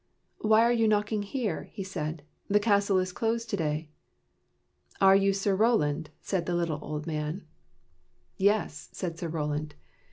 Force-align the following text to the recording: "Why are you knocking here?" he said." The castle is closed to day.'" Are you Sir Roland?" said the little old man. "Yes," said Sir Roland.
"Why 0.39 0.63
are 0.63 0.71
you 0.73 0.87
knocking 0.87 1.21
here?" 1.21 1.65
he 1.75 1.83
said." 1.83 2.23
The 2.49 2.59
castle 2.59 2.97
is 2.97 3.13
closed 3.13 3.51
to 3.51 3.55
day.'" 3.55 3.87
Are 4.99 5.15
you 5.15 5.31
Sir 5.31 5.55
Roland?" 5.55 6.09
said 6.23 6.47
the 6.47 6.55
little 6.55 6.79
old 6.81 7.05
man. 7.05 7.45
"Yes," 8.35 8.89
said 8.93 9.19
Sir 9.19 9.27
Roland. 9.27 9.75